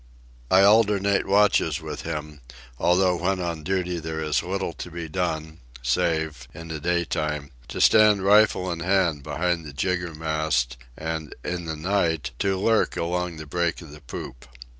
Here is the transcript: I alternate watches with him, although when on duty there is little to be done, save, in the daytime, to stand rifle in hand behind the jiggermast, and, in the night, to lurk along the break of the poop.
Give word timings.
I 0.49 0.63
alternate 0.63 1.27
watches 1.27 1.79
with 1.79 2.01
him, 2.01 2.41
although 2.79 3.17
when 3.17 3.39
on 3.39 3.61
duty 3.61 3.99
there 3.99 4.19
is 4.19 4.41
little 4.41 4.73
to 4.73 4.89
be 4.89 5.07
done, 5.07 5.59
save, 5.83 6.47
in 6.55 6.69
the 6.69 6.79
daytime, 6.79 7.51
to 7.67 7.79
stand 7.79 8.23
rifle 8.23 8.71
in 8.71 8.79
hand 8.79 9.21
behind 9.21 9.63
the 9.63 9.73
jiggermast, 9.73 10.75
and, 10.97 11.35
in 11.43 11.65
the 11.65 11.75
night, 11.75 12.31
to 12.39 12.57
lurk 12.57 12.97
along 12.97 13.37
the 13.37 13.45
break 13.45 13.79
of 13.83 13.91
the 13.91 14.01
poop. 14.01 14.47